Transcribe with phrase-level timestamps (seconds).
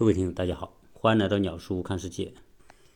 [0.00, 2.32] 各位听友，大家好，欢迎来到鸟叔看世界。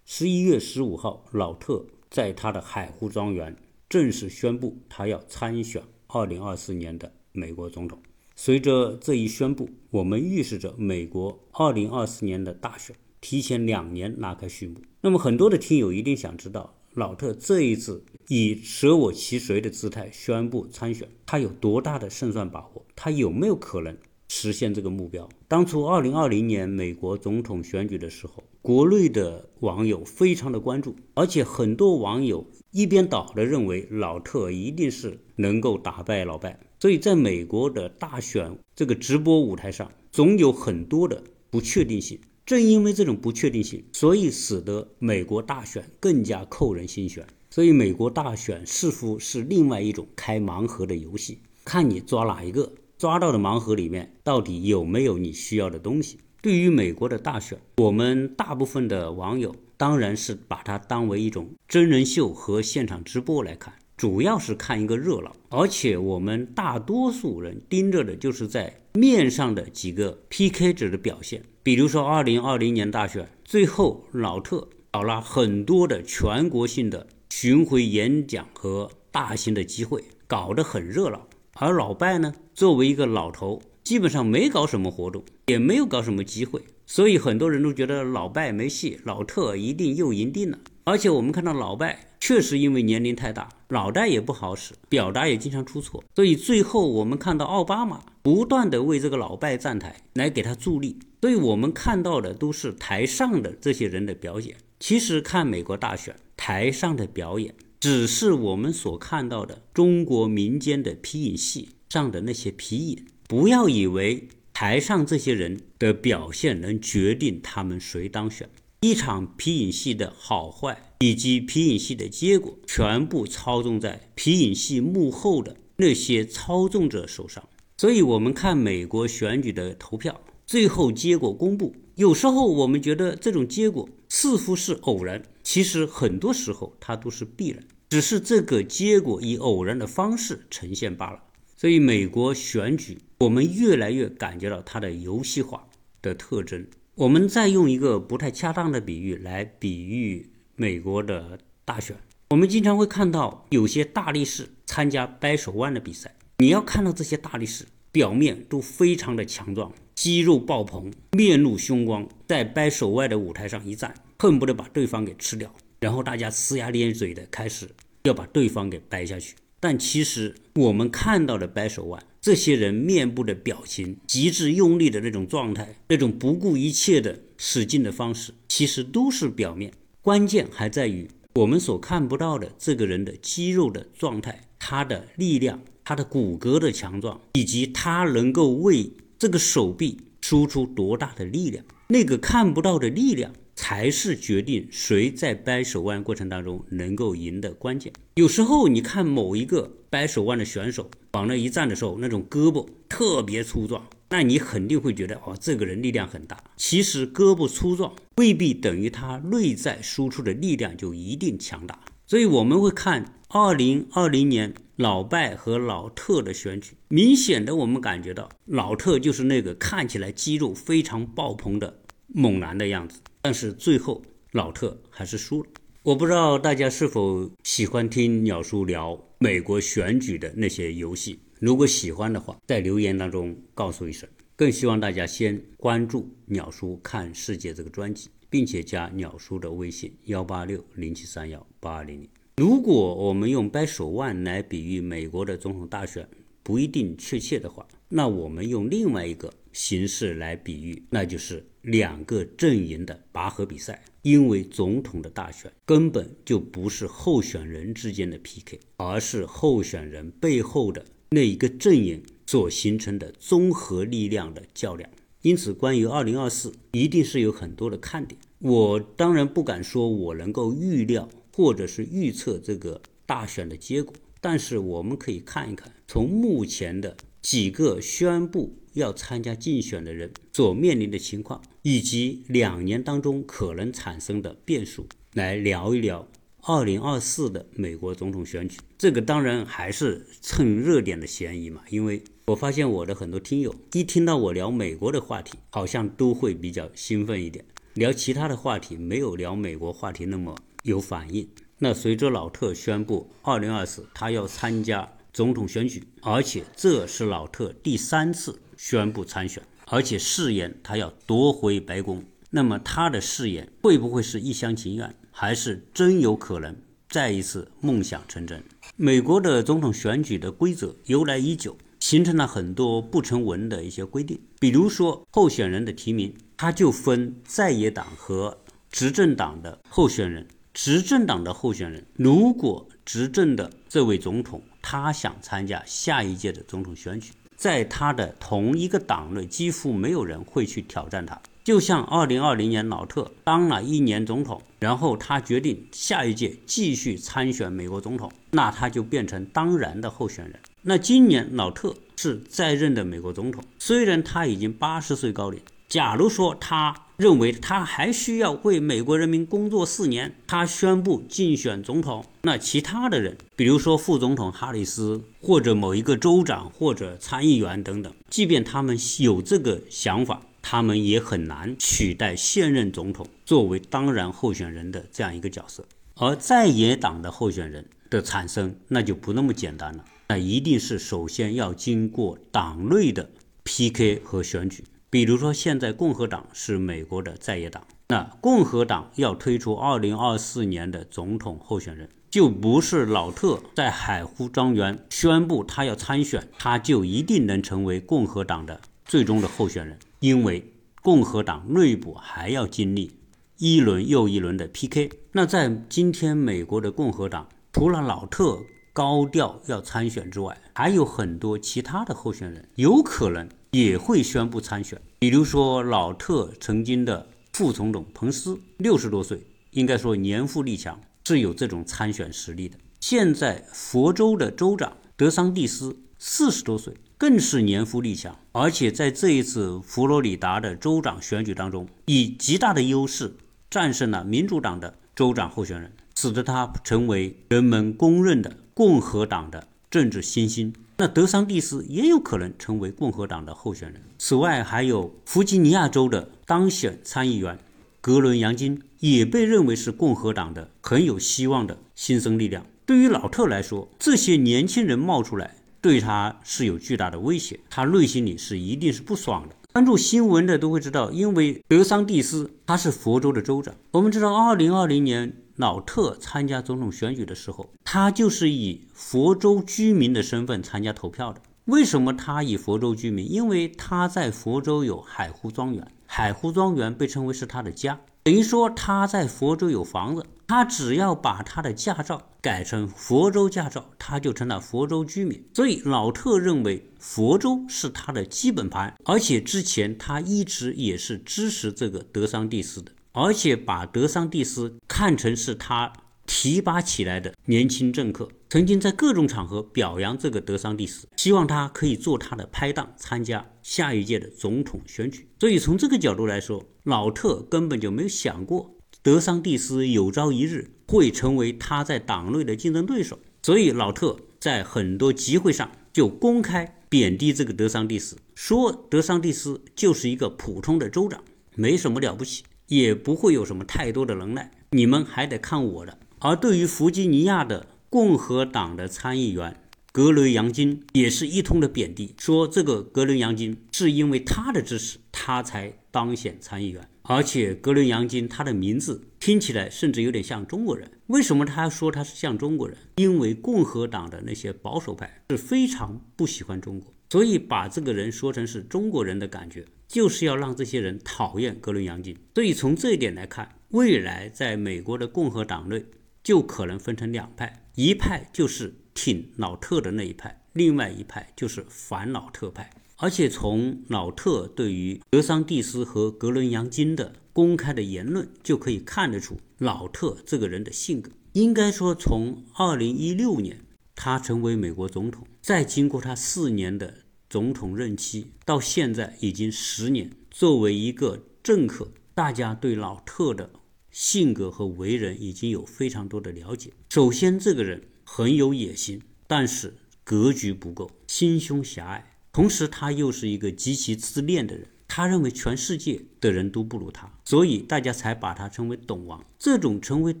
[0.04, 3.56] 十一月十五号，老特在他的海湖庄园
[3.88, 8.00] 正式宣布，他要参选二零二四年的美国总统。
[8.36, 14.76] 随着这一宣布，我们预示着美国二零二四年的大选提前两年拉开序幕。
[15.00, 22.86] 那么，很多的听友一定想知道，老特这一次以舍我其谁的姿态宣布参选，他有多大的胜算把握？
[22.94, 23.98] 他有没有可能？
[24.34, 25.28] 实现这个目标。
[25.46, 36.58] 当初二零二零年美国总统选举的时候，国内的网友非常的关注，而且很多网友一边倒的认为老特一定是能够打败老拜。
[36.80, 42.18] 所以，在美国的大选这个直播舞台上，总有很多的不确定性。
[42.46, 47.24] 正因为这种不确定性，所以使得美国大选更加扣人心弦。
[47.50, 52.72] 所以，美国大选似乎是另外一种开盲盒的游戏，看你抓哪一个。
[53.02, 56.18] 抓到的盲盒里面到底有没有你需要的东西？
[56.40, 65.34] 对于美国的大选，我们大部分的网友当然是把它当为一种真人秀和现场直播来看，主要是看一个热闹。
[65.48, 71.42] 而且我们大多数人盯着的就是在面上的几个 PK 者的表现。
[71.64, 81.26] 比如说，二零二零年大选最后，老特搞了很多的全国性的巡回演讲和大型的集会，搞得很热闹。
[81.54, 90.58] 而老拜呢，作为一个老头，基本上没搞什么活动，也没有搞什么机会，所以很多人都觉得老拜没戏，老特一定又赢定了。
[90.84, 100.98] 而且我们看到老拜确实因为年龄太大，脑袋也不好使，表达也经常出错，所以最后我们看到奥巴马不断的为这个老拜站台，来给他助力。
[101.20, 104.56] 所以我们看到的都是台上的这些人的表演。
[104.80, 107.54] 其实看美国大选，台上的表演。
[107.82, 118.48] 只是我们所看到的中国民间的皮影戏上的那些皮影，不要以为台上这些人的表现能决定他们谁当选。
[118.82, 127.42] 一场皮影戏的好坏以及皮影戏的结果，全部操纵在皮影戏幕后的那些操纵者手上。
[127.78, 135.20] 所以，我们看美国选举的投票，最后结果公布，有时候我们觉得这种结果似乎是偶然。
[135.42, 137.60] 其实很多时候它都是必然，
[137.92, 141.24] 只是这个结果以偶然的方式呈现罢了。
[141.58, 145.68] 所以美国选举，我们越来越感觉到它的游戏化
[146.00, 146.66] 的特征。
[146.94, 151.94] 我们再用一个不太恰当的比喻来比喻美国的大选，
[152.30, 163.94] 我们经常会看到有些大力士参加掰手腕的比赛，你要看到这些大力士表面都非常的强壮，肌肉爆棚，面露凶光，在掰手腕的舞台上一站。
[164.18, 167.68] 恨不得把对方给吃掉，然后大家呲牙咧嘴的开始
[168.04, 169.34] 要把对方给掰下去。
[169.60, 179.72] 但其实我们看到的掰手腕，这些人面部的表情、极致用力的那种状态、那种不顾一切的使劲的方式，其实都是表面。
[180.00, 191.64] 关键还在于我们所看不到的这个人的肌肉的状态、他的力量、他的骨骼的强壮，以及他能够为这个手臂输出多大的力量。
[191.86, 193.32] 那个看不到的力量。
[193.62, 197.92] 才是决定谁在掰手腕过程当中能够赢的关键。
[198.16, 206.42] 有时候你看某一个掰手腕的选手往那一站的时候，那种胳膊特别粗壮，那你肯定会觉得哦，这个人力量很大。
[206.56, 211.78] 其实胳膊粗壮未必等于他内在输出的力量就一定强大。
[212.04, 221.78] 所以我们会看二零二零年老拜和老特的选举，明显的我们感觉到老特就是那个看起来肌肉非常爆棚的
[222.08, 222.98] 猛男的样子。
[223.22, 224.02] 但是最后
[224.32, 225.48] 老特还是输了。
[225.84, 231.20] 我不知道大家是否喜欢听鸟叔聊美国选举的那些游戏。
[231.38, 234.08] 如果喜欢的话，在留言当中告诉一声。
[234.34, 242.08] 更希望大家先关注鸟叔看世界这个专辑，并且加鸟叔的微信幺八六零七三幺八二零零。
[242.38, 246.08] 如果我们用掰手腕来比喻美国的总统大选，
[246.42, 253.82] 不一定确切的话，那我们用另外一个形式来比喻，那就是两个阵营的拔河比赛。
[254.02, 264.90] 因为总统的大选根本就不是候选人之间的 PK，而是候选人背后的那一个阵营所形成的综合力量的较量。
[265.20, 268.20] 因此，关于二零二四，一定是有很多的看点。
[268.40, 273.94] 我当然不敢说我能够预料或者是预测这个大选的结果。
[274.20, 286.08] 但是我们可以看一看，从目前的几个宣布要参加竞选的人所面临的情况，以及两年当中可能产生的变数，来聊一聊
[286.42, 288.58] 二零二四的美国总统选举。
[288.76, 300.34] 这个当然还是蹭热点的嫌疑嘛，因为我发现我的很多听友一听到我聊美国的话题，好像都会比较兴奋一点，聊其他的话题没有聊美国话题那么
[300.64, 301.28] 有反应。
[301.58, 309.42] 那随着老特宣布二零二四他要参加总统选举，而且这是老特第三次宣布参选。
[309.66, 316.56] 而且誓言他要夺回白宫，那么他的誓言会不会是一厢情愿，还是真有可能
[316.88, 318.42] 再一次梦想成真？
[318.76, 324.18] 美国的总统选举的规则由来已久，形成了很多不成文的一些规定。
[324.40, 328.38] 比如说候选人的提名，他就分在野党和
[328.70, 330.26] 执政党的候选人。
[330.54, 337.12] 执政党的候选人，如果执政的这位总统他想参加下一届的总统选举。
[337.36, 341.20] 在他的同一个党内，几乎没有人会去挑战他。
[341.42, 350.38] 就像二零二零年老特当了一年总统，然后他决定下一届继续参选美国总统，那他就变成当然的候选人。
[350.62, 355.40] 那今年老特是在任的美国总统，虽然他已经八十岁高龄。
[355.72, 375.64] 假如说他认为他还需要为美国人民工作四年，他宣布竞选总统，那其他的人，比如说副总统哈里斯，或者某一个州长或者参议员等等，即便他们有这个想法，他们也很难取代现任总统作为当然候选人的这样一个角色。
[375.94, 383.08] 而在野党的候选人的产生，那就不那么简单了，那一定是首先要经过党内的
[383.44, 384.62] PK 和选举。
[384.92, 400.52] 比如说，现在共和党是美国的在野党，那共和党要推出二零二四年的总统候选人，就不是老特在海湖庄园宣布他要参选，他就一定能成为共和党的最终的候选人，因为
[400.82, 402.92] 共和党内部还要经历
[403.38, 404.90] 一轮又一轮的 PK。
[405.12, 408.42] 那在今天美国的共和党，除了老特
[408.72, 413.28] 高调要参选之外，还有很多其他的候选人有可能。
[413.52, 422.56] 也会宣布参选，比如说老特曾经的副总统彭斯，六十多岁，应该说年富力强，是有这种参选实力的。
[422.80, 433.16] 现在佛州的州长德桑蒂斯四十多岁，更是年富力强，而且在这一次佛罗里达的州长选举当中，以极大的优势
[433.50, 440.52] 战胜了民主党的州长候选人，使得他成为人们公认的共和党的政治新星。
[440.78, 443.80] 那德桑蒂斯也有可能成为共和党的候选人。
[443.98, 447.38] 此外，还有弗吉尼亚州的当选参议员
[447.80, 452.44] 格伦·杨金，也被认为是共和党的很有希望的新生力量。
[452.66, 459.36] 对于老特来说，这些年轻人冒出来，对他是有巨大的威胁，他内心里是一定是不爽的。
[459.52, 463.54] 关注新闻的都会知道，因为德桑蒂斯他是佛州的州长。
[463.72, 465.12] 我们知道，二零二零年。
[465.42, 471.20] 老特参加总统选举的时候，他就是以佛州居民的身份参加投票的。
[471.46, 473.10] 为什么他以佛州居民？
[473.10, 480.06] 因为他在佛州有海湖庄园，海湖庄园被称为是他的家，等于说他在佛州有房子。
[480.28, 485.22] 他只要把他的驾照改成佛州驾照，他就成了佛州居民。
[485.34, 492.70] 所以老特认为佛州是他的基本盘，而且之前他一直也是支持这个德桑蒂斯的。
[492.92, 495.72] 而且把德桑蒂斯看成是他
[496.06, 505.08] 提拔起来的年轻政客，曾经在各种场合表扬这个德桑蒂斯，希望他可以做他的拍档，参加下一届的总统选举。
[505.20, 512.98] 所以从这个角度来说，老特根本就没有想过德桑蒂斯有朝一日会成为他在党内的竞争对手。
[513.22, 521.02] 所以老特在很多集会上就公开贬低这个德桑蒂斯，说德桑蒂斯就是一个普通的州长，
[521.36, 522.24] 没什么了不起。
[522.52, 525.78] 也不会有什么太多的能耐，你们还得看我的。
[526.00, 529.40] 而对于弗吉尼亚的共和党的参议员
[529.72, 536.68] 格雷杨金，也是一通的贬低，说这个格雷杨金是因为他的支持，他才当选参议员。
[536.82, 540.70] 而且格雷杨金他的名字听起来甚至有点像中国人。
[540.88, 542.58] 为什么他说他是像中国人？
[542.76, 546.74] 因为共和党的那些保守派是非常不喜欢中国。
[546.90, 551.96] 所以把这个人说成是中国人的感觉，就是要让这些人讨厌格伦·杨金。
[552.14, 555.64] 所以从这一点来看，未来在美国的共和党内
[556.04, 562.50] 就可能分成两派，一派就是挺老特的那一派，另外一派就是反老特派。
[562.76, 570.90] 而且从老特对于德桑蒂斯和格伦·杨金的公开的言论就可以看得出，老特这个人的性格。
[571.14, 573.38] 应该说，从二零一六年
[573.74, 576.81] 他成为美国总统，再经过他四年的。
[577.12, 583.28] 总统任期到现在已经十年，作为一个政客，大家对老特的
[583.70, 586.54] 性格和为人已经有非常多的了解。
[586.70, 589.52] 首先，这个人很有野心，但是
[589.84, 594.46] 格局不够，心胸狭隘，同时他又是一个极其自恋的人。
[594.66, 599.04] 他认为全世界的人都不如他，所以大家才把他称为“董王”。
[599.20, 599.92] 这种成为“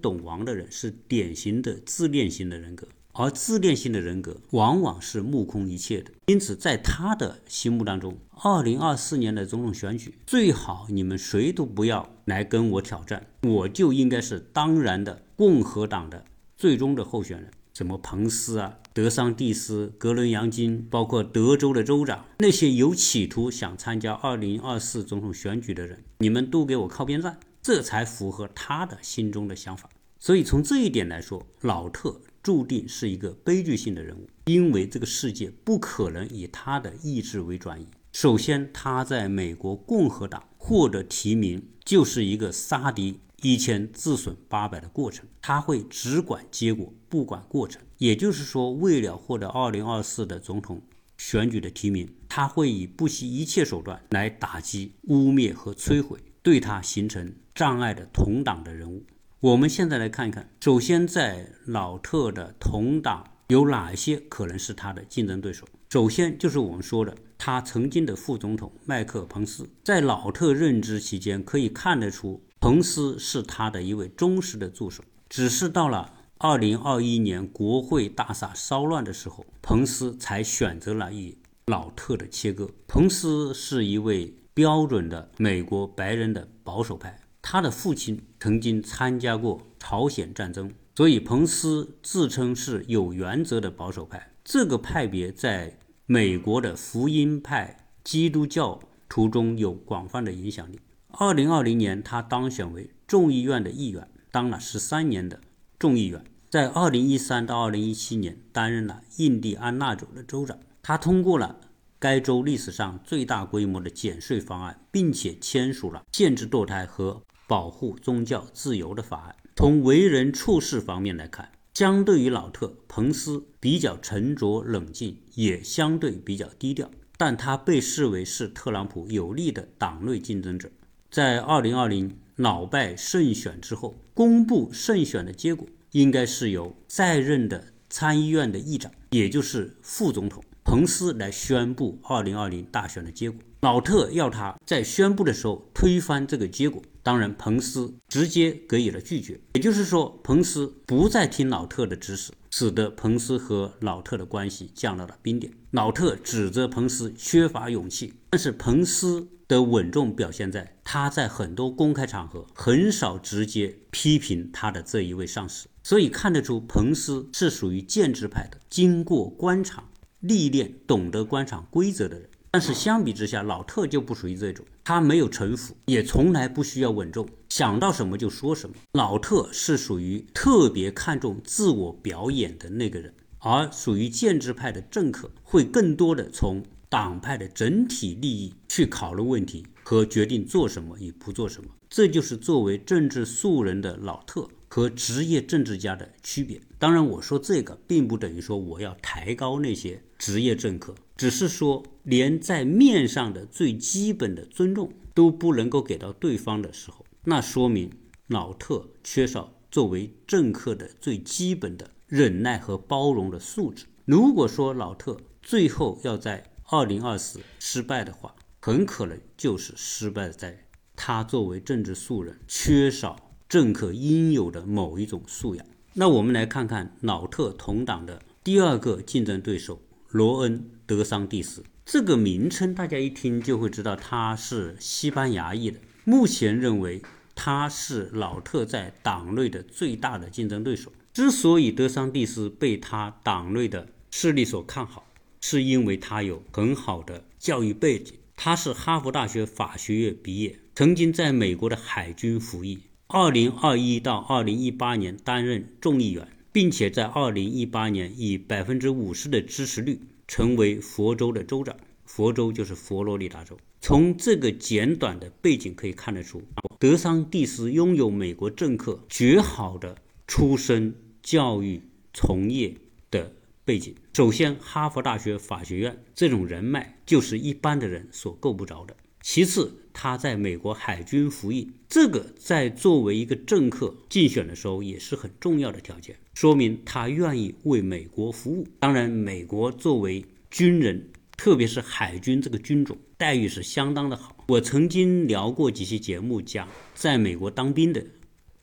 [0.00, 6.10] 董王”的人是典型的自恋型的人格，而自恋性的人格往往是目空一切的。
[6.26, 16.24] 因此，在他的心目当中，二零二四年的总统选举最好你们谁都不要来跟我挑战，我就应该是当然的共和党的
[16.56, 17.50] 最终的候选人。
[17.74, 29.88] 什么彭斯啊、德桑蒂斯、格伦杨金，包括德州的州长，那些有企图想参加二零二四总统选举的人，你们都给我靠边站，这才符合他的心中的想法。
[30.18, 37.86] 所以从这一点来说，老特注定是一个悲剧性的人物，因为这个世界不可能以他的意志为转移。
[38.12, 43.20] 首先，他在美国共和党获得提名就是一个杀敌。
[43.44, 47.82] 一千自损八百的过程，他会只管结果，不管过程。
[47.98, 50.80] 也就是说，为了获得二零二四的总统
[51.18, 59.02] 选举的提名，他会以不惜一切手段来打击、污蔑和摧毁对他形成障碍的同党的人物。
[59.42, 65.66] 我们现在来看一看，首先在老特的同党有哪些可能是他的竞争对手？
[65.90, 72.40] 首先就是我们说的，他曾经的副总统麦克彭斯，在老特任职期间可以看得出。
[72.60, 82.70] 彭斯是他的一位忠实的助手，只是到了二零二一年国会大厦骚乱的时候，彭斯才选择了与老特的切割。
[82.86, 94.32] 彭斯是一位标准的美国白人的保守派，他的父亲曾经参加过朝鲜战争，所以彭斯自称是有原则的保守派。
[94.42, 100.80] 这个派别在美国的福音派基督教徒中有广泛的影响力。
[101.10, 105.38] 二零二零年，他当选为众议院的议员，当了十三年的
[105.78, 106.24] 众议员。
[106.50, 110.58] 在二零一三到二零一七年，担任了印第安纳州的州长。
[110.82, 111.60] 他通过了
[112.00, 119.36] 该州历史上最大规模的减税方案，并且签署了限制堕胎和保护宗教自由的法案。
[119.56, 126.90] 从为人处事方面来看，相对于老特，彭斯比较沉着冷静，也相对比较低调。
[127.16, 130.70] 但他被视为是特朗普有力的党内竞争者。
[131.10, 143.38] 在二零二零老败胜选之后，公布胜选的结果，应该是由在任的参议院的议长，也就是副总统彭斯来宣布二零二零大选的结果。
[143.60, 149.40] 老特要他在宣布的时候推翻这个结果，当然彭斯直接给予了拒绝。
[149.54, 155.52] 也就是说，彭斯不再听老特的指使，使得彭斯和老特的关系降到了冰点。
[155.72, 159.28] 老特指责彭斯缺乏勇气，但是彭斯。
[159.48, 169.90] 的稳重表现在他在很多公开场合很少直接批评他的这一位上司，所以看得出彭斯是属于建制派的，经过官场
[170.20, 172.30] 历练、懂得官场规则的人。
[172.50, 178.76] 但是相比之下，老特就不属于这种，他没有城府，也从来不需要稳重，想到什么就说什么。
[178.92, 186.62] 老特是属于特别看重自我表演的那个人，而属于建制派的政客会更多的从。
[186.92, 196.60] 党派的整体利益去考虑问题和决定做什么与不做什么，这就是作为政治素人的老特和职业政治家的区别。
[196.78, 207.90] 当然，我说这个并不等于说我要抬高那些职业政客，只是说连在面上的最基本的尊重都不能够给到对方的时候，那说明
[208.26, 213.86] 老特缺少作为政客的最基本的忍耐和包容的素质。
[214.04, 220.66] 如果说老特最后要在二零二四失败的话，很可能就是失败在
[220.96, 225.66] 他作为政治素人缺少政客应有的某一种素养。
[225.94, 231.62] 那我们来看看老特同党的第二个竞争对手罗恩·德桑蒂斯。
[231.84, 235.78] 这个名称大家一听就会知道他是西班牙裔的。
[236.04, 237.02] 目前认为
[237.34, 240.92] 他是老特在党内的最大的竞争对手。
[241.12, 245.06] 之所以德桑蒂斯被他党内的势力所看好。
[245.44, 252.78] 是因为他有很好的教育背景，他是哈佛大学法学院毕业，曾经在美国的海军服役。
[253.08, 260.00] 二零二一到二零一八年担任众议员，并且在二零一八年以百分之五十的支持率
[260.32, 261.76] 成为佛州的州长。
[262.06, 263.58] 佛州就是佛罗里达州。
[263.82, 266.42] 从这个简短的背景可以看得出，
[266.78, 271.82] 德桑蒂斯拥有美国政客绝好的出身、教育、
[272.14, 272.74] 从业
[273.10, 273.34] 的。
[273.64, 278.96] 背景首先，哈佛大学法学院这种人脉就是一般的人所够不着的。
[279.22, 288.66] 其次，他在美国海军服役，这个在作为一个政客竞选的时候也是很重要的条件，说明他愿意为美国服务。
[288.80, 294.36] 当然，美国作为军人，特别是海军这个军种，待遇是相当的好。
[294.48, 298.04] 我曾经聊过几期节目，讲在美国当兵的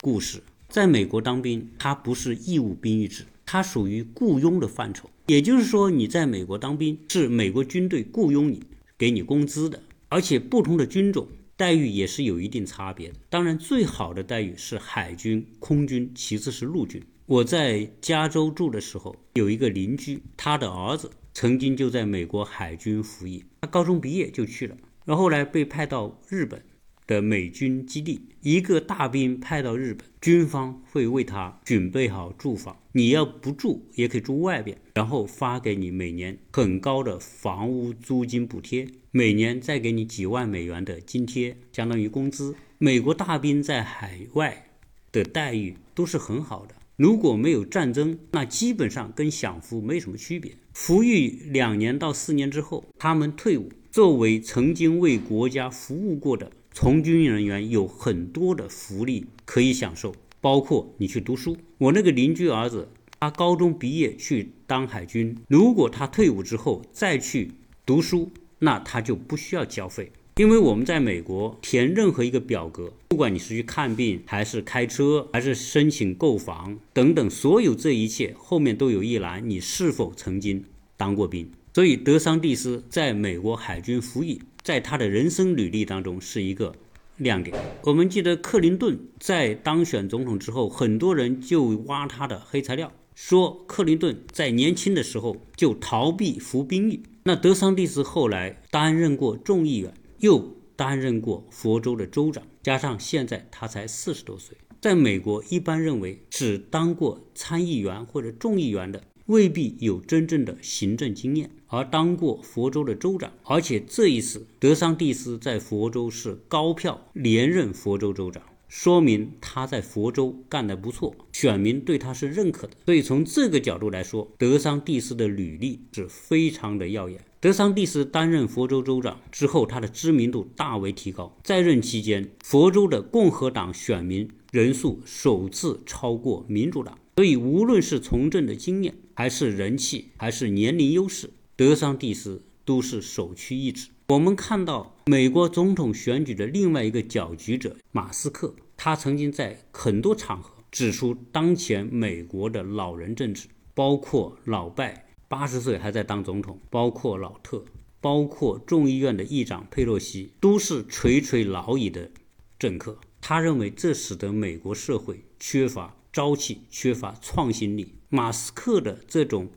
[0.01, 0.41] 故事。
[0.67, 5.09] 在美国当兵，它不是义务兵役制，它属于雇佣的范畴。
[5.25, 8.61] 也就是说，你在美国当兵，是美国军队雇佣你，
[8.97, 9.81] 给你工资的。
[10.09, 13.15] 而且不同的军种待遇也是有一定差别的。
[13.29, 17.01] 当然，最好的待遇是海军、空军，其次是陆军。
[17.25, 24.75] 我在加州住的时候，有一个邻居，他的儿子曾经就在美国海军服役，他高中毕业就去了，
[25.05, 26.61] 然后来被派到日本。
[27.07, 42.55] 的美军基地，一个大兵派到日本，军方会为他准备好住房，你要不住也可以住外边，然后发给你每年很高的房屋租金补贴，每年再给你几万美元的津贴，相当于工资。
[42.77, 44.67] 美国大兵在海外
[45.11, 50.51] 的待遇都是很好的，如果没有战争，那基本上跟享福没什么区别。
[50.73, 56.51] 服役两年到四年之后，他们退伍，作为曾经为国家服务过的。
[56.71, 61.57] 从军人员有很多的福利可以享受，包括你去读书。
[61.79, 62.87] 我那个邻居儿子，
[63.19, 67.51] 他高中毕业去当海军，如果他退伍之后再去
[67.85, 70.11] 读书，那他就不需要交费。
[70.35, 80.63] 因为我们在美国填任何一个表格，不管你是去看病，还是开车，还是申请购房等等，所有这一切后面都有一栏，你是否曾经
[80.95, 81.51] 当过兵。
[81.73, 84.41] 所以德桑蒂斯在美国海军服役。
[84.61, 86.75] 在他的人生履历当中是一个
[87.17, 87.57] 亮点。
[87.83, 97.01] 我们记得克林顿在当选总统之后，很多人就挖他的黑材料，说克林顿在年轻的时候就逃避服兵役。
[97.23, 104.57] 那德桑蒂斯后来担任过众议员，又担任过佛州的州长，加上现在他才四十多岁。
[104.81, 109.03] 在美国，一般认为只当过参议员或者众议员的。
[109.25, 122.73] 未必有真正的行政经验，而当过佛州的州长，而且这一次德桑蒂斯在佛州是高票连任佛州州长，说明他在佛州干得不错，选民对他是认可的。
[122.85, 127.19] 所以从这个角度来说，德桑蒂斯的履历是非常的耀眼。
[127.41, 136.97] 德桑蒂斯担任佛州州长之后，他的知名度大为提高，在任期间，佛州的共和党选民人数首次超过民主党。
[137.15, 143.89] 所以，无论是从政的经验，还是人气，还是年龄优势，德桑蒂斯都是首屈一指。
[144.09, 157.65] 我们看到美国总统选举的另外一个搅局者马斯克，他曾经在很多场合指出，当前美国的老人政治，包括老拜八十岁还在当总统，包括老特，
[157.99, 162.09] 包括众议院的议长佩洛西，都是垂垂老矣的
[162.57, 162.97] 政客。
[163.19, 165.97] 他认为这使得美国社会缺乏。
[166.11, 169.47] 朝气缺乏创新力，马斯克的这种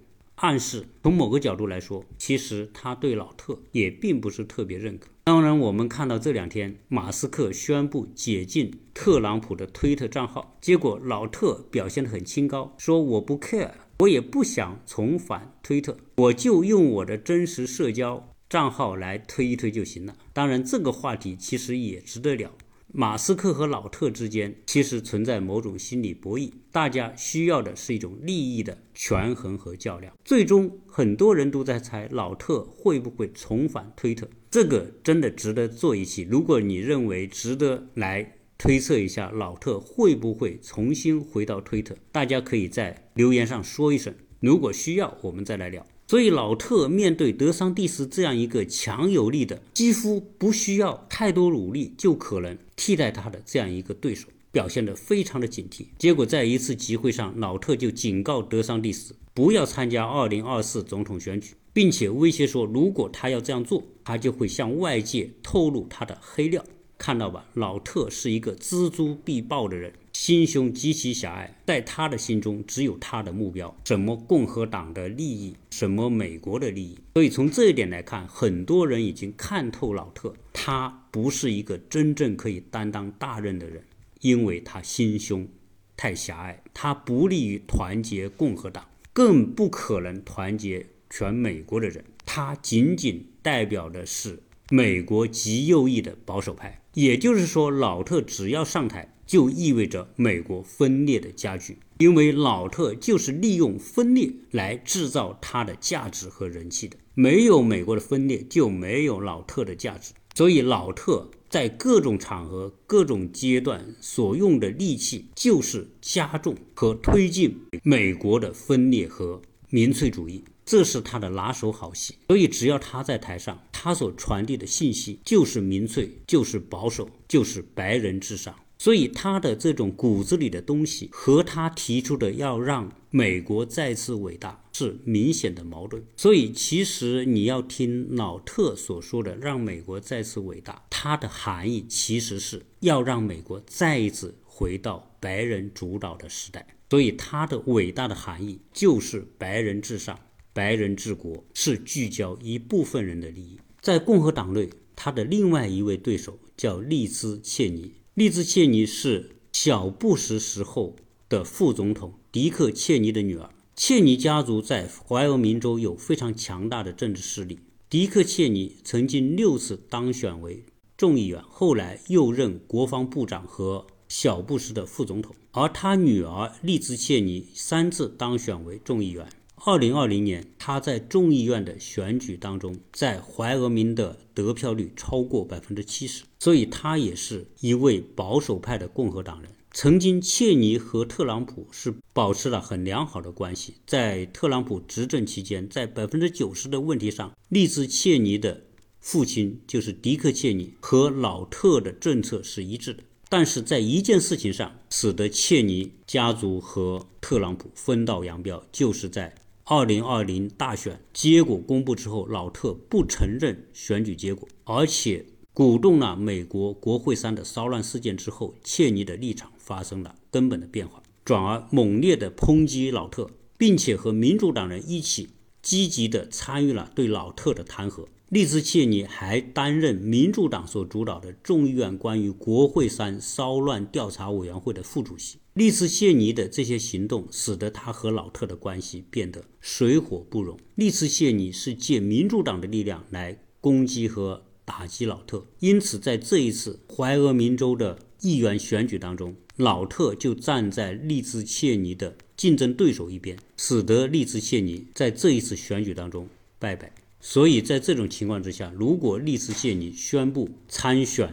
[0.43, 5.07] 暗示，从某个角度来说，其实他对老特也并不是特别认可。
[5.23, 20.17] 当然，我们看到这两天，马斯克宣布解禁特朗普的推特账号，结果老特表现得很清高，说我不 care，我也不想重返推特，我就用我的真实社交账号来推一推就行了。
[20.33, 22.51] 当然，这个话题其实也值得聊。
[22.95, 30.15] 马斯克和老特之间其实存在某种心理博弈，大家需要的是一种利益的权衡和较量。
[30.23, 36.27] 最终，很多人都在猜老特会不会重返推特，这个真的值得做一期。
[36.31, 44.15] 如果你认为值得来推测一下老特会不会重新回到推特，大家可以在留言上说一声。
[44.41, 45.87] 如果需要，我们再来聊。
[46.09, 55.87] 所以，老特面对德桑蒂斯这样一个强有力的、几乎不需要太多努力就可能替代他的这样一个对手，表现得非常的警惕。
[55.99, 66.62] 结果，在一次集会上，老特就警告德桑蒂斯不要参加2024总统选举，并且威胁说，如果他要这样做，他就会向外界透露他的黑料。
[66.99, 69.95] 看到吧，老特是一个锱铢必报的人。
[70.12, 76.98] 心胸极其狭隘，在他的心中只有他的目标，什么共和党的利益，什么美国的利益。
[77.14, 83.83] 所以从这一点来看，很多人已经看透老特，他不是一个真正可以担当大任的人，
[84.20, 85.48] 因为他心胸
[85.96, 92.05] 太狭隘，他不利于团结共和党，更不可能团结全美国的人。
[92.27, 96.81] 他仅仅代表的是美国极右翼的保守派。
[96.94, 99.09] 也就是说，老特只要上台。
[99.33, 106.99] 就意味着美国分裂的加剧，因为老特就是利用分裂来制造他的价值和人气的。
[107.14, 110.12] 没有美国的分裂，就没有老特的价值。
[110.35, 119.40] 所以老特在各种场合、各种阶段所用的利器，就是加重和推进美国的分裂和
[119.71, 120.45] 民粹主义。
[120.66, 128.55] 这是他的拿手好戏，所以只要他在台上，他所传递的信息就是民粹，就是保守，就是白人至上。
[128.83, 136.03] 所以他的这种骨子里的东西和他提出的要让美国再次伟大是明显的矛盾。
[136.16, 146.66] 所以其实你要听老特所说的让美国再次伟大，它的含义其实是要让美国再一次回到白人主导的时代。
[146.90, 150.18] 所以它的伟大的含义就是白人至上。
[150.53, 153.61] 白人治国是聚焦一部分人的利益。
[153.81, 157.92] 在共和党内，他的另外一位对手叫利兹·切尼。
[158.14, 160.96] 利兹·切尼是小布什时候
[161.31, 163.48] 的副总统迪克·切尼的女儿。
[163.75, 167.61] 切尼家族在怀俄明州有非常强大的政治势力。
[167.88, 170.62] 迪克·切尼曾经六次当选为
[170.94, 175.35] 众议员，后来又任国防部长和小布什的副总统。
[175.53, 179.27] 而他女儿利兹·切尼三次当选为众议员。
[179.64, 189.48] 二零二零年，他在众议院的选举当中，在怀俄明的得票率超过百分之七十，所以他也是一位保守派的共和党人。
[189.70, 193.75] 曾经，切尼和特朗普是保持了很良好的关系。
[193.87, 198.64] 在特朗普执政期间，在百分之九十的问题上，利兹·切尼的
[198.98, 203.05] 父亲就是迪克·切尼和老特的政策是一致的。
[203.29, 209.33] 但是在一件事情上，使得切尼家族和特朗普分道扬镳，就是在。
[209.64, 225.29] 二零二零大选结果公布之后，老特不承认选举结果，而且鼓动了美国国会山的骚乱事件之后，切尼的立场发生了根本的变化，转而猛烈地抨击老特，并且和民主党人一起
[225.62, 228.07] 积极地参与了对老特的弹劾。
[228.31, 235.38] 利兹切尼还担任民主党所主导的众议院关于国会山骚乱调查委员会的副主席。
[235.55, 240.59] 利兹切尼的这些行动，使得他和老特的关系变得水火不容。
[240.77, 256.27] 利兹切尼是借民主党的力量来攻击和打击老特，因此在这一次怀俄明州的议员选举当中，老特就站在利兹切尼的竞争对手一边，使得利兹切尼在这一次选举当中
[256.59, 256.91] 败北。
[257.21, 261.33] 所以在这种情况之下，如果利兹谢尼宣布参选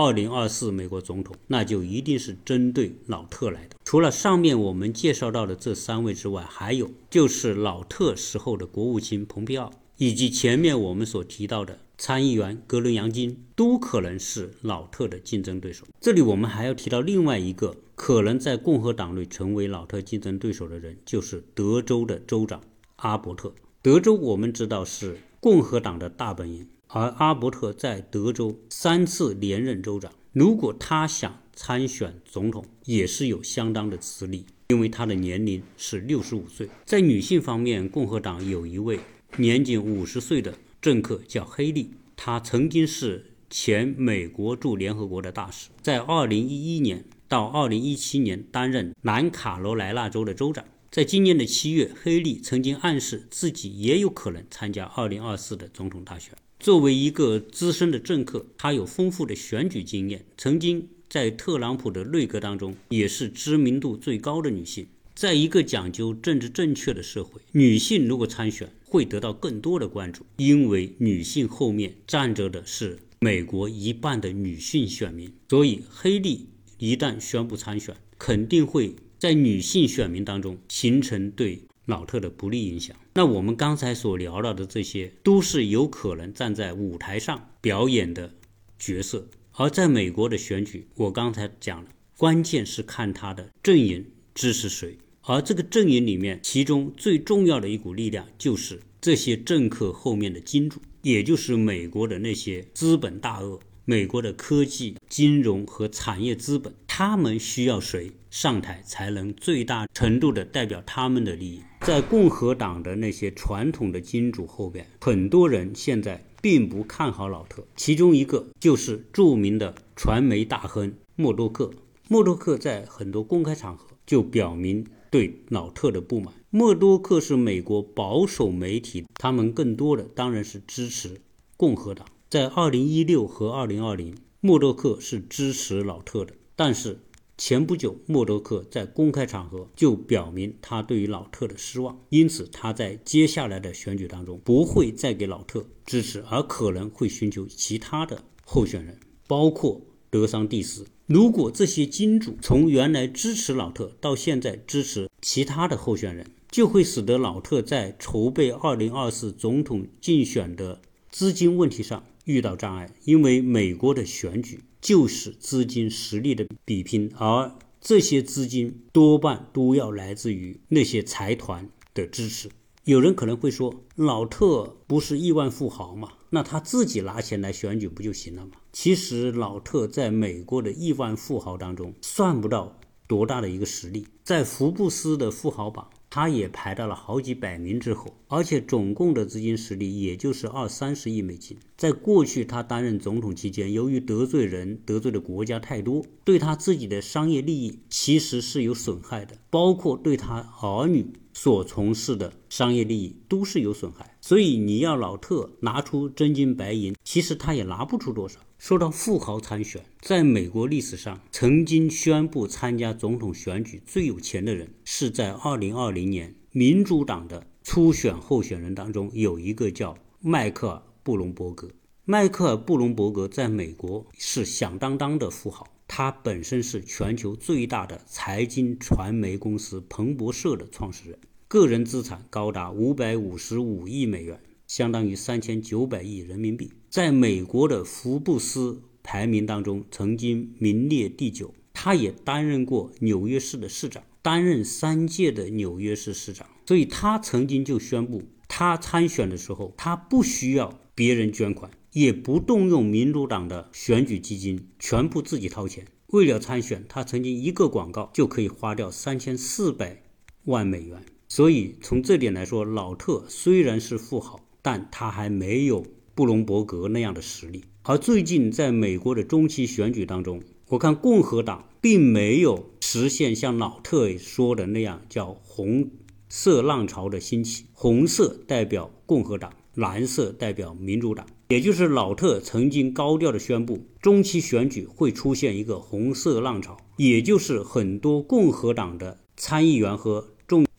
[0.00, 3.74] 二零二四美国总统，那就一定是针对老特来的。
[3.84, 15.84] 除了上面我们介绍到的这三位之外，还有就是老特时候的国务卿蓬佩奥，以及前面我们所提到的参议员格伦杨金，都可能是老特的竞争对手。
[16.00, 22.60] 这里我们还要提到另外一个可能在共和党内成为老特竞争对手的人，就是德州的州长
[22.94, 23.52] 阿伯特。
[23.82, 25.18] 德州我们知道是。
[25.40, 30.12] 共和党的大本营，而阿伯特在德州三次连任州长。
[30.32, 36.68] 如果他想参选总统，也是有相当的资历，因为他的年龄是六十五岁。
[36.84, 39.00] 在女性方面，共和党有一位
[39.36, 50.64] 年仅五十岁的政客叫黑利，她曾经是前美国驻联合国的大使，在二零一一年到二零一七年担任南卡罗来纳州的州长。
[50.90, 56.32] 在今年的七月，黑利曾经暗示自己也有可能参加二零二四的总统大选。
[56.60, 64.86] 作为一个资深的政客，他有丰富的选举经验，曾经在特朗普的内阁当中也是知名度最高的女性。
[65.14, 75.32] 在一个讲究政治正确的社会，女性如果参选会得到更多的关注，因为女性后面站着的是美国一半的女性选民。
[75.48, 76.46] 所以，黑利
[76.78, 78.94] 一旦宣布参选，肯定会。
[79.18, 82.94] 在女性选民当中形成对老特的不利影响。
[83.14, 88.34] 那我们刚才所聊到的这些，都是有可能站在舞台上表演的
[88.78, 89.26] 角色。
[89.52, 94.98] 而在美国的选举，我刚才讲了，关键是看他的阵营支持谁。
[95.22, 103.58] 而这个阵营里面，其中最重要的一股力量，就是这些政客后面的金主，也就是美国的那些资本大鳄。
[103.84, 111.62] 美国的科技、金融和产业资本，他们需要谁上台才能最大程度地代表他们的利益？
[111.80, 121.70] 在共和党的那些传统的金主后边，很多人现在并不看好老特，其中一个就是著名的传媒大亨默多克。
[122.08, 126.34] 默多克在很多公开场合就表明对老特的不满。
[126.50, 131.20] 默多克是美国保守媒体，他们更多的当然是支持
[131.56, 132.06] 共和党。
[132.28, 136.34] 在二零一六和二零二零，默多克是支持老特的。
[136.56, 136.98] 但是
[137.38, 148.98] 前不久，默多克在公开场合就表明他对于老特的失望，因此他在接下来的选举当中不会再给老特支持，而可能会寻求其他的候选人，
[149.28, 150.84] 包括德桑蒂斯。
[151.06, 162.92] 如果这些金主从原来支持老特到现在支持其他的候选人，就会使得老特在筹备2024总统竞选的资金问题上遇到障碍。
[163.04, 172.48] 因为美国的选举就是资金实力的比拼，而这些资金多半都要来自于那些财团的支持。
[172.84, 176.14] 有人可能会说，老特不是亿万富豪吗？
[176.30, 178.52] 那他自己拿钱来选举不就行了吗？
[178.72, 191.56] 其实老特在美国的亿万富豪当中算不到多大的一个实力，在福布斯的富豪榜，他也排到了好几百名之后，而且总共的资金实力也就是二三十亿美金。
[191.76, 201.06] 在过去他担任总统期间，由于得罪人、得罪的国家太多，对他自己的商业利益其实是有损害的，包括对他儿女。
[201.34, 208.40] 所从事的商业利益都是有损害，所以你要老特拿出真金白银，其实他也拿不出多少。
[208.58, 221.70] 说到富豪参选，在美国历史上曾经宣布参加总统选举最有钱的人，是在2020年民主党的初选候选人当中有一个叫迈克尔·布隆伯格。
[222.04, 225.66] 迈克尔·布隆伯格在美国是响当当的富豪。
[225.86, 241.54] 他本身是全球最大的财经传媒公司彭博社的创始人，个人资产高达五百五十五亿美元，相当于三千九百亿人民币，在美国的福布斯排名当中曾经名列第九。
[241.72, 251.70] 他也担任过纽约市的市长，担任三届的纽约市市长，所以他曾经就宣布，他参选的时候，他不需要别人捐款。
[251.92, 255.86] 也不动用民主党的选举基金，全部自己掏钱。
[256.08, 260.02] 为了参选，他曾经一个广告就可以花掉三千四百
[260.44, 261.02] 万美元。
[261.28, 267.62] 所以从这点来说，老特虽然是富豪，但他还没有布隆伯格那样的实力。
[267.82, 275.90] 而最近在美国的中期选举当中，我看共和党并没有实现像老特说的那样叫红
[276.28, 277.64] 色浪潮的兴起。
[277.72, 281.26] 红色代表共和党，蓝色代表民主党。
[281.48, 290.28] 也就是老特曾经高调的宣布，中期选举会出现一个红色浪潮，也就是很多共和党的参议员和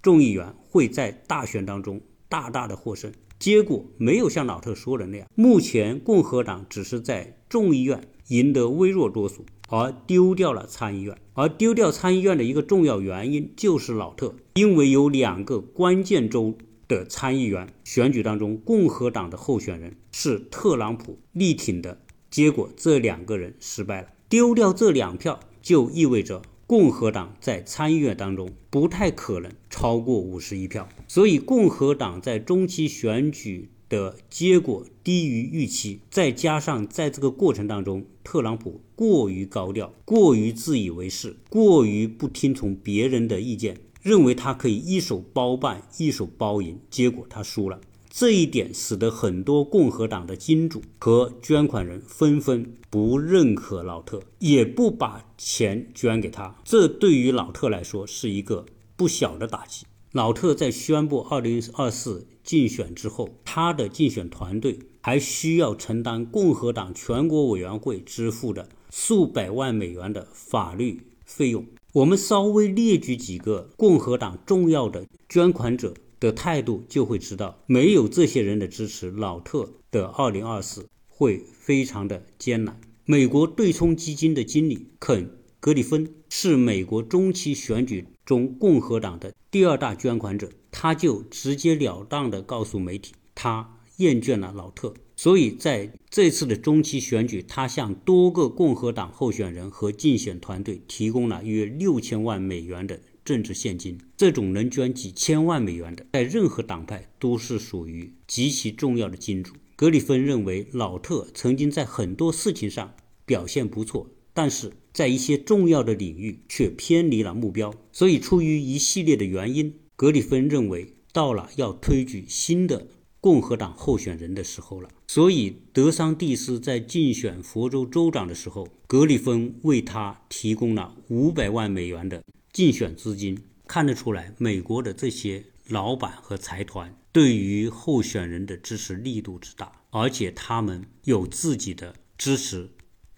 [0.02, 3.12] 众议员会在大选当中大大的获胜。
[3.38, 11.18] 结果没有像老特说的那样，目前共和党只是在众议院赢得微弱多数，而丢掉了参议院。
[11.34, 16.58] 而丢掉参议院的一个重要原因就是老特，因为有两个关键州。
[16.90, 30.88] 的参议员选举当中，共和党的候选人是特朗普力挺的，结果这两个人失败了，丢掉这两票，就意味着共和党在参议院当中不太可能超过五十一票。
[31.08, 43.78] 所以，共和党在中期选举的结果低于预期，再加上在这个过程当中，特朗普过于高调、过于自以为是、过于不听从别人的意见。
[44.04, 47.82] 认为他可以一手包办、一手包赢，结果他输了。
[48.10, 56.56] 这一点使得很多共和党的金主和捐款人纷纷不认可老特，也不把钱捐给他。
[56.64, 59.86] 这对于老特来说是一个不小的打击。
[60.12, 71.64] 老特在宣布2024竞选之后，他的竞选团队还需要承担共和党全国委员会支付的数百万美元的法律费用。
[71.94, 82.80] 我们稍微列举几个共和党重要的捐款者的态度，就会知道，没有这些人的支持，老特的2024会非常的艰难。
[83.06, 85.26] 美国对冲基金的经理肯·
[85.60, 94.94] 格里芬是美国中期选举中共和党的第二大捐款者，他就直截了当地告诉媒体，他厌倦了老特。
[95.16, 104.00] 所以在这次的中期选举，他向多个共和党候选人和竞选团队提供了约六千万美元的政治现金。
[104.18, 109.54] 这种能捐几千万美元的，在任何党派都是属于极其重要的金主。
[109.76, 112.96] 格里芬认为，老特曾经在很多事情上
[113.28, 117.72] 表现不错，但是在一些重要的领域却偏离了目标。
[117.92, 122.88] 所以，出于一系列的原因，格里芬认为到了要推举新的。
[123.22, 132.24] 共和党候选人的时候了，所以德桑蒂斯在竞选佛州州长的时候，格里芬为他提供了五百万美元的
[132.60, 133.42] 竞选资金。
[133.66, 142.70] 看得出来，美国的这些老板和财团对于候选人的支持力度之大，而且他们有自己的支持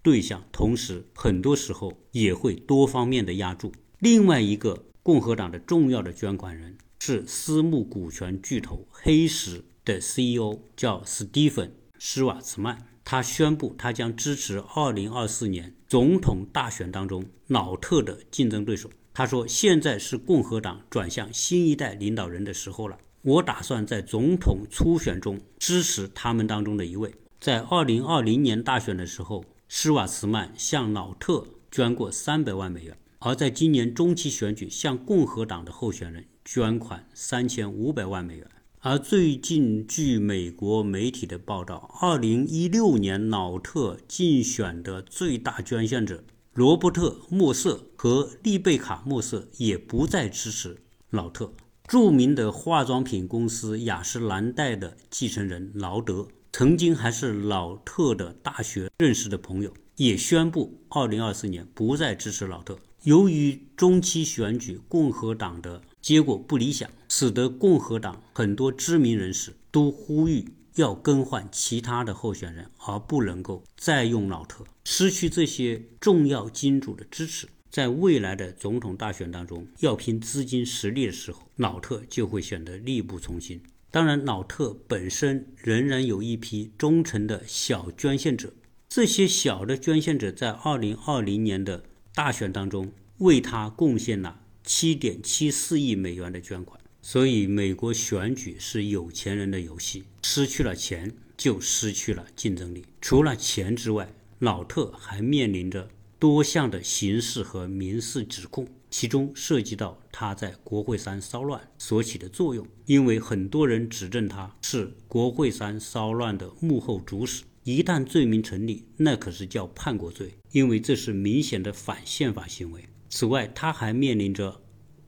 [0.04, 3.72] 对象，同时很多时候也会多方面的压注。
[3.98, 9.64] 另外一个共和党的重要的捐款人是私募股权巨头黑石。
[9.84, 18.92] 的 CEO 叫斯蒂芬·施瓦茨曼，他宣布他将支持2024年总统大选当中老特的竞争对手。
[19.14, 22.98] 他说：“现在是共和党转向新一代领导人的时候了。
[23.24, 38.48] 我打算在总统初选中支持他们当中的一位。”在2020年大选的时候，施瓦茨曼向老特捐过300万美元，而在今年中期选举向共和党的候选人捐款3500万美元。
[38.80, 46.24] 而最近，据美国媒体的报道，2016年老特竞选的最大捐献者。
[46.54, 51.54] 罗伯特·莫瑟和丽贝卡·莫瑟也不再支持老特。
[51.88, 62.78] 著名的化妆品公司雅诗兰黛的继承人劳德，曾经还是老特的大学认识的朋友，也宣布2024年不再支持老特。
[63.04, 70.46] 由于中期选举共和党的结果不理想，使得共和党很多知名人士都呼吁。
[70.76, 74.64] 要更换其他的候选人，而不能够再用老特。
[74.86, 83.62] 失去这些重要金主的支持，在未来的总统大选当中，要拼资金实力的时候，老特就会显得力不从心。
[83.92, 88.54] 当然，老特本身仍然有一批忠诚的小捐献者，
[88.90, 91.84] 这些小的捐献者在2020年的
[92.16, 96.81] 大选当中为他贡献了7.74亿美元的捐款。
[97.04, 102.86] 所以，美国选举是有钱人的游戏，失去了钱就失去了竞争力。
[103.02, 112.66] 除了钱之外，老特还面临着多项的刑事和民事指控，其中涉及到他在国会山骚乱所起的作用。
[112.86, 122.86] 因为很多人指证他是国会山骚乱的幕后主使，一旦罪名成立，那可是叫叛国罪，因为这是明显的反宪法行为。
[123.10, 124.61] 此外，他还面临着。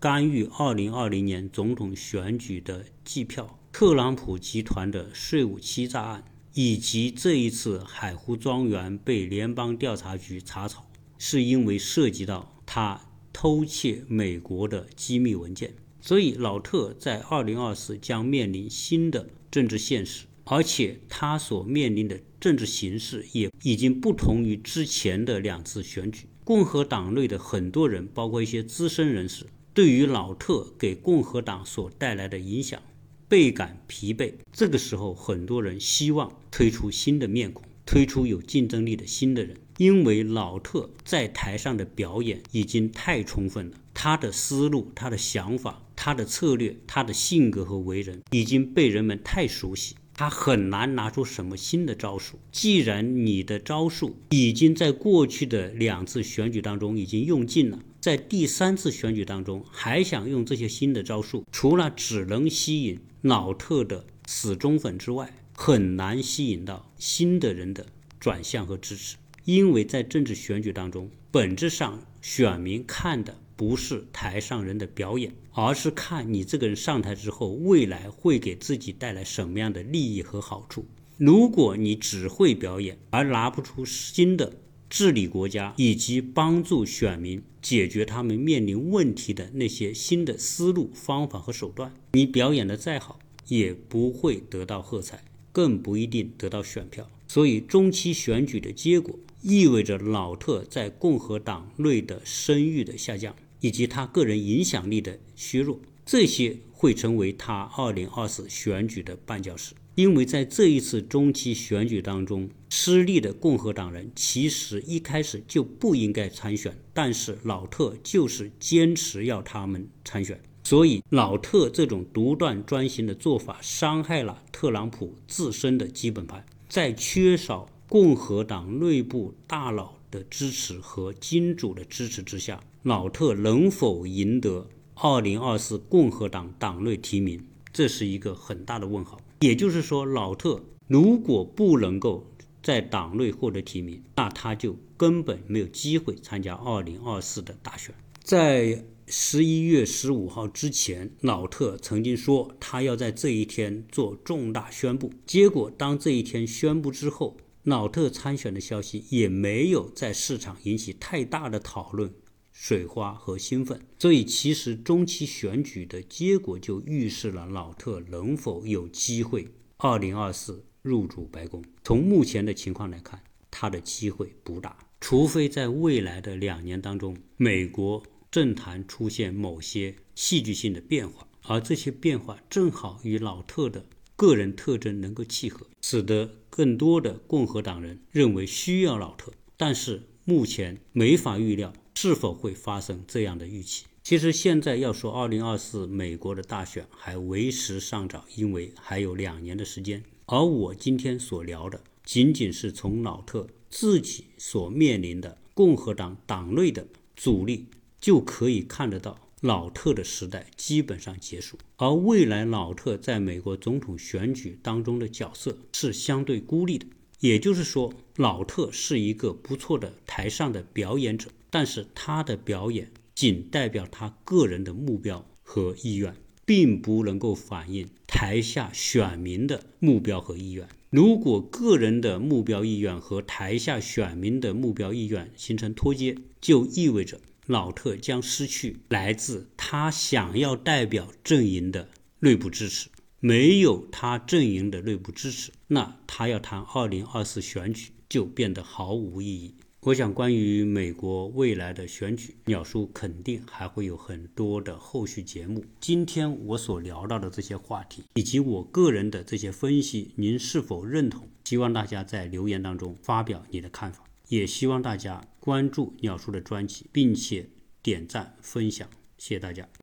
[0.03, 10.85] 干预2020年总统选举的计票，特朗普集团的税务欺诈案，以及这一次海湖庄园被联邦调查局查抄，
[11.17, 12.99] 是因为涉及到他
[13.31, 15.73] 偷窃美国的机密文件。
[16.01, 26.25] 所以，老特在2024将面临新的政治现实，而且他所面临的政治形势也已经不同于之前的两次选举。
[26.43, 29.45] 共和党内的很多人，包括一些资深人士。
[29.73, 32.79] 对于老特给共和党所带来的影响
[33.27, 34.33] 倍感疲惫。
[34.51, 52.37] 这个时候，很多人希望推出新的面孔，推出有竞争力的新的人，因为老特在台上的表演已经太充分了，他的思路、他的想法、他的策略、他的性格和为人已经被人们太熟悉，他很难拿出什么新的招数。
[52.51, 57.79] 既然你的招数已经在过去的两次选举当中已经用尽了。
[58.03, 67.85] 在第三次选举当中，还想用这些新的招数，除了只能吸引老特的死忠粉之外，很难吸引到新的人的
[68.19, 69.15] 转向和支持。
[69.45, 80.85] 因为在政治选举当中，本质上选民看的不是台上人的表演，而是看你这个人上台之后，未来会给自己带来什么样的利益和好处。
[81.15, 84.57] 如果你只会表演，而拿不出新的。
[84.93, 97.09] 治理国家以及帮助选民解决他们面临问题的那些新的思路、方法和手段，你表演的再好，也不会得到喝彩，更不一定得到选票。
[97.27, 109.73] 所以，中期选举的结果意味着老特在共和党内的声誉的下降，以及他个人影响力的削弱，这些会成为他2024选举的绊脚石。
[109.95, 126.43] 因为在这一次中期选举当中，失利的共和党人其实一开始就不应该参选，但是老特就是坚持要他们参选，所以老特这种独断专行的做法伤害了特朗普自身的基本盘。
[126.67, 139.19] 在缺少共和党内部大佬的支持和金主的支持之下，老特能否赢得2024共和党党内提名，这是一个很大的问号。
[139.43, 142.25] 也就是说，老特如果不能够
[142.61, 147.93] 在党内获得提名，那他就根本没有机会参加二零二四的大选。
[148.23, 155.11] 在十一月十五号之前，老特曾经说他要在这一天做重大宣布。
[155.25, 162.09] 结果，当这一天宣布之后，老特参选的消息也没有在市场引起太大的讨论。
[162.53, 171.61] 水花和兴奋，所以其实中期选举的结果就预示了老特能否有机会二零二四入主白宫。
[171.83, 183.85] 从目前的情况来看，他的机会不大，除非在未来的两年当中，美国政坛出现某些戏剧性的变化，而这些变化正好与老特的
[184.15, 193.85] 个人特征能够契合，使得更多的共和党人认为需要老特，但是目前没法预料是否会发生这样的预期。
[194.03, 200.03] 其实现在要说2024美国的大选还为时尚早，因为还有两年的时间。
[200.25, 206.85] 而我今天所聊的，仅仅是从老特自己所面临的共和党党内的
[207.15, 207.67] 阻力，
[208.01, 211.57] 就可以看得到老特的时代基本上结束。
[211.77, 216.85] 而未来老特在美国总统选举当中的角色是相对孤立的，
[217.19, 222.91] 也就是说，老特是一个不错的台上的表演者，但是他的表演。
[223.15, 230.67] 仅代表他个人的目标和意愿，并不能够反映台下选民的目标和意愿。
[230.89, 241.89] 如果个人的目标意愿和台下选民的目标意愿形成脱节，就意味着老特将失去来自他想要代表阵营的
[242.21, 242.89] 内部支持。
[243.19, 249.53] 没有他阵营的内部支持，那他要谈二零二四选举就变得毫无意义。
[249.85, 255.65] 我想，关于美国未来的选举，鸟叔肯定还会有很多的后续节目。
[255.81, 261.27] 今天我所聊到的这些话题，以及我个人的这些分析，您是否认同？
[261.43, 267.49] 希望大家在留言当中发表你的看法，也希望大家关注鸟叔的专辑，并且
[267.81, 268.87] 点赞分享。
[269.17, 269.67] 谢谢大家。